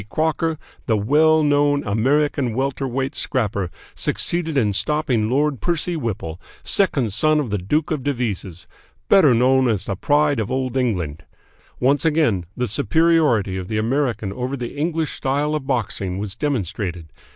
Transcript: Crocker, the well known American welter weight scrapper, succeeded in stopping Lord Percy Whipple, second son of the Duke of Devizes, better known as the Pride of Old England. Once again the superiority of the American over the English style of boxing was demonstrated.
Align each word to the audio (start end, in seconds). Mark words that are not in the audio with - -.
Crocker, 0.09 0.57
the 0.87 0.97
well 0.97 1.43
known 1.43 1.83
American 1.83 2.55
welter 2.55 2.87
weight 2.87 3.13
scrapper, 3.13 3.69
succeeded 3.93 4.57
in 4.57 4.73
stopping 4.73 5.29
Lord 5.29 5.61
Percy 5.61 5.95
Whipple, 5.95 6.41
second 6.63 7.13
son 7.13 7.39
of 7.39 7.51
the 7.51 7.59
Duke 7.59 7.91
of 7.91 8.01
Devizes, 8.03 8.65
better 9.09 9.35
known 9.35 9.67
as 9.67 9.85
the 9.85 9.95
Pride 9.95 10.39
of 10.39 10.49
Old 10.49 10.75
England. 10.75 11.21
Once 11.79 12.03
again 12.03 12.47
the 12.57 12.67
superiority 12.67 13.57
of 13.57 13.67
the 13.67 13.77
American 13.77 14.33
over 14.33 14.57
the 14.57 14.75
English 14.75 15.11
style 15.11 15.53
of 15.53 15.67
boxing 15.67 16.17
was 16.17 16.33
demonstrated. 16.33 17.11